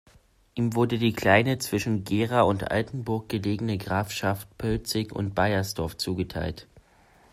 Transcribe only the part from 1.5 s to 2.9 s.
zwischen Gera und